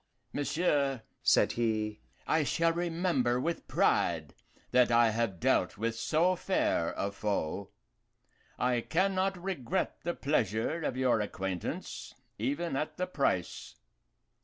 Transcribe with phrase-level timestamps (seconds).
[0.33, 4.33] "Monsieur," said he, "I shall remember with pride
[4.71, 7.69] that I have dealt with so fair a foe.
[8.57, 13.75] I can not regret the pleasure of your acquaintance, even at the price.